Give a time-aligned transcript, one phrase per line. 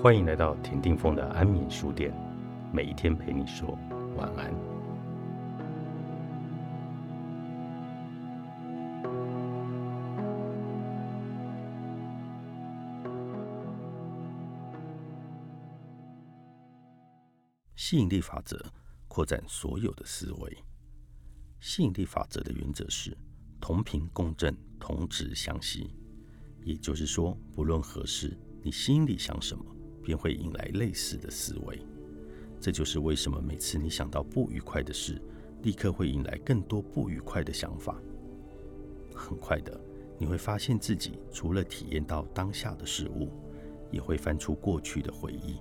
[0.00, 2.12] 欢迎来到田定峰的安眠书店，
[2.72, 3.78] 每一天陪你说
[4.16, 4.52] 晚安。
[17.76, 18.72] 吸引力法则
[19.06, 20.58] 扩展所有的思维。
[21.60, 23.16] 吸引力法则的原则是
[23.60, 25.94] 同频共振，同值相吸。
[26.64, 29.64] 也就是说，不论何时，你心里想什么，
[30.02, 31.80] 便会引来类似的思维。
[32.60, 35.20] 这就是为什么每次你想到不愉快的事，
[35.62, 38.00] 立刻会引来更多不愉快的想法。
[39.14, 39.80] 很快的，
[40.18, 43.30] 你会发现自己除了体验到当下的事物，
[43.90, 45.56] 也会翻出过去的回忆，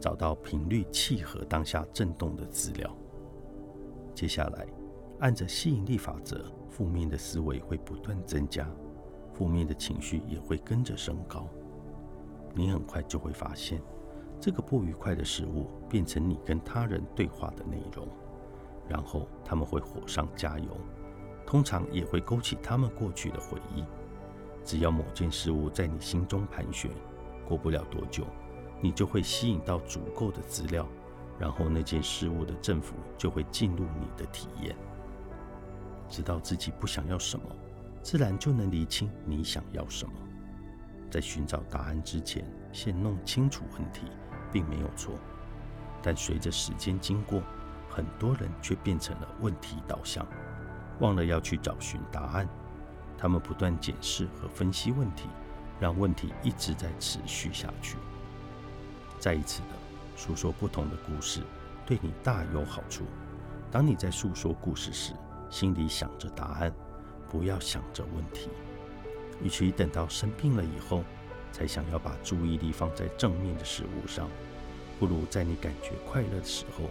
[0.00, 2.96] 找到频率契合当下震动的资料。
[4.14, 4.66] 接下来，
[5.20, 8.70] 按着吸引力法则，负面的思维会不断增加。
[9.32, 11.48] 负面的情绪也会跟着升高，
[12.54, 13.80] 你很快就会发现，
[14.40, 18.06] 这个不愉快的事物变成你跟他人对话的内容，
[18.88, 20.68] 然后他们会火上加油，
[21.46, 23.84] 通常也会勾起他们过去的回忆。
[24.64, 26.90] 只要某件事物在你心中盘旋，
[27.48, 28.24] 过不了多久，
[28.80, 30.86] 你就会吸引到足够的资料，
[31.38, 34.76] 然后那件事物的政府就会进入你的体验，
[36.08, 37.44] 知道自己不想要什么。
[38.02, 40.12] 自然就能理清你想要什么。
[41.12, 44.06] 在寻找答案之前，先弄清楚问题，
[44.50, 45.12] 并没有错。
[46.02, 47.42] 但随着时间经过，
[47.90, 50.26] 很多人却变成了问题导向，
[51.00, 52.48] 忘了要去找寻答案。
[53.18, 55.28] 他们不断检视和分析问题，
[55.78, 57.98] 让问题一直在持续下去。
[59.18, 59.68] 再一次的
[60.16, 61.42] 诉说不同的故事，
[61.84, 63.04] 对你大有好处。
[63.70, 65.12] 当你在诉说故事时，
[65.50, 66.72] 心里想着答案。
[67.28, 68.48] 不要想着问题，
[69.42, 71.02] 与其等到生病了以后
[71.50, 74.28] 才想要把注意力放在正面的事物上，
[74.98, 76.84] 不如在你感觉快乐的时候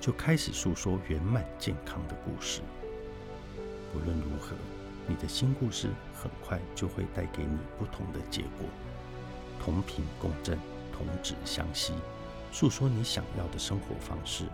[0.00, 2.60] 就开始诉说圆满健康的故事。
[3.92, 4.56] 不论如何，
[5.06, 8.66] 你的新故事很快就会带给你不同的结果。
[9.60, 10.58] 同频共振，
[10.92, 11.92] 同指相吸，
[12.50, 14.46] 诉说你想要的生活方式，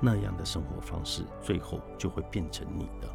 [0.00, 3.08] 那样的生活方式最后就会变成你的。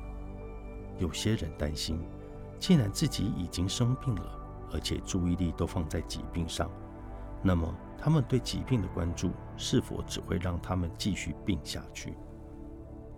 [0.97, 2.01] 有些人担心，
[2.59, 4.31] 既然自己已经生病了，
[4.73, 6.69] 而且注意力都放在疾病上，
[7.41, 12.15] 那么他们对疾病的关注是否只会让他们继续病下去？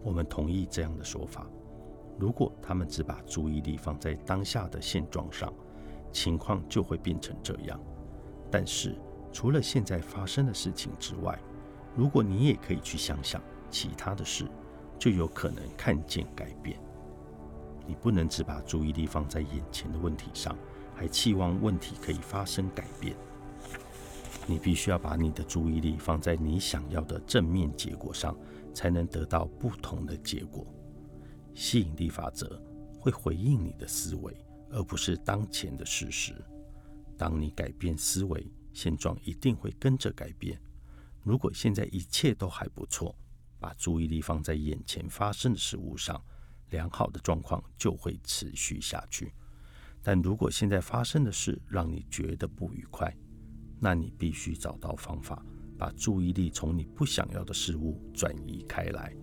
[0.04, 1.46] 我们同意这样的说法。
[2.18, 5.54] 如果他们只把注意力放在当下的现状上，
[6.12, 7.80] 情况就会变成这样。
[8.52, 8.98] 但是，
[9.32, 11.40] 除了现在发生的事情之外，
[11.96, 14.50] 如果你也可以去想想其他的事，
[14.98, 16.80] 就有可能看见改变。
[17.90, 20.56] 你不能只把注意力放在眼前的问题上，
[20.94, 23.16] 还期望问题可以发生改变。
[24.46, 28.38] 你必须要把你的注意力放在你想要的正面结果上，
[28.76, 30.68] 才能得到不同的结果。
[31.56, 32.62] 吸引力法则
[33.00, 34.38] 会回应你的思维，
[34.70, 36.36] 而不是当前的事实。
[37.18, 40.62] 当你改变思维，现状一定会跟着改变。
[41.24, 43.16] 如果现在一切都还不错，
[43.60, 46.24] 把注意力放在眼前发生的事物上。
[46.72, 49.34] 良好的状况就会持续下去，
[50.02, 53.16] 但如果现在发生的事让你觉得不愉快，
[53.80, 55.44] 那你必须找到方法，
[55.78, 59.16] 把注意力从你不想要的事物转移开来。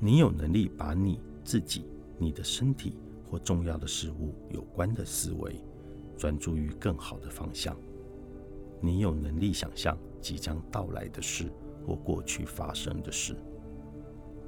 [0.00, 1.86] 你有能力把你自己、
[2.18, 5.64] 你的身体或重要的事物有关的思维，
[6.16, 7.76] 专注于更好的方向。
[8.80, 11.50] 你有能力想象即将到来的事
[11.86, 13.36] 或过去发生的事。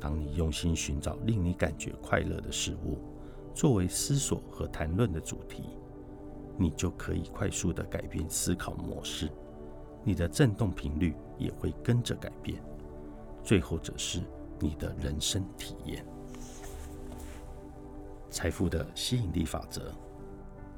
[0.01, 2.99] 当你用心寻找令你感觉快乐的事物，
[3.55, 5.65] 作为思索和谈论的主题，
[6.59, 9.31] 你就可以快速的改变思考模式，
[10.05, 12.63] 你的振动频率也会跟着改变。
[13.43, 14.21] 最后则是
[14.61, 16.05] 你的人生体验。
[18.31, 19.93] 财富的吸引力法则，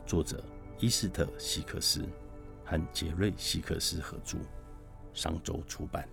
[0.07, 0.45] 作者
[0.79, 2.05] 伊斯特·希克斯
[2.65, 4.39] 和杰瑞·希克斯合著，
[5.13, 6.09] 商周出版。